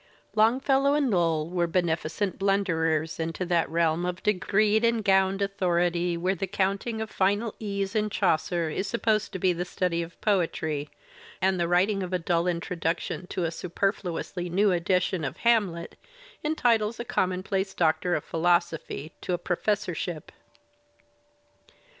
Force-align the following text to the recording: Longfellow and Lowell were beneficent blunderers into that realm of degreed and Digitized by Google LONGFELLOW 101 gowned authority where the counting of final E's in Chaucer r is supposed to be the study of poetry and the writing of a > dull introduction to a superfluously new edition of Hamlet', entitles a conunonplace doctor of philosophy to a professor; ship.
Longfellow 0.33 0.95
and 0.95 1.11
Lowell 1.11 1.47
were 1.51 1.67
beneficent 1.67 2.39
blunderers 2.39 3.19
into 3.19 3.45
that 3.45 3.69
realm 3.69 4.03
of 4.03 4.23
degreed 4.23 4.77
and 4.83 5.03
Digitized 5.03 5.03
by 5.03 5.03
Google 5.03 5.13
LONGFELLOW 5.13 5.21
101 5.21 5.27
gowned 5.29 5.41
authority 5.43 6.17
where 6.17 6.33
the 6.35 6.47
counting 6.47 7.01
of 7.01 7.09
final 7.11 7.55
E's 7.59 7.95
in 7.95 8.09
Chaucer 8.09 8.63
r 8.63 8.69
is 8.71 8.87
supposed 8.87 9.31
to 9.31 9.37
be 9.37 9.53
the 9.53 9.63
study 9.63 10.01
of 10.01 10.19
poetry 10.19 10.89
and 11.39 11.59
the 11.59 11.67
writing 11.67 12.01
of 12.01 12.13
a 12.13 12.17
> 12.17 12.17
dull 12.27 12.47
introduction 12.47 13.27
to 13.27 13.43
a 13.43 13.51
superfluously 13.51 14.49
new 14.49 14.71
edition 14.71 15.23
of 15.23 15.37
Hamlet', 15.37 15.95
entitles 16.43 16.99
a 16.99 17.05
conunonplace 17.05 17.75
doctor 17.75 18.15
of 18.15 18.23
philosophy 18.23 19.11
to 19.21 19.33
a 19.33 19.37
professor; 19.37 19.93
ship. 19.93 20.31